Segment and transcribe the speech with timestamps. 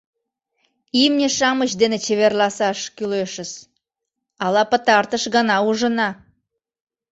[1.03, 3.51] —Имне-шамыч дене чеверласаш кӱлешыс...
[4.43, 6.09] ала пытартыш гана ужына.